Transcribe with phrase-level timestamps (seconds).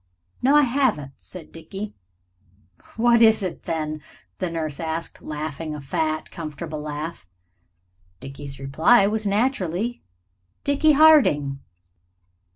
[0.41, 1.93] "No, I haven't," said Dickie.
[2.97, 4.01] "What is it, then?"
[4.39, 7.27] the nurse asked, laughing a fat, comfortable laugh.
[8.19, 10.01] Dickie's reply was naturally
[10.63, 11.59] "Dickie Harding."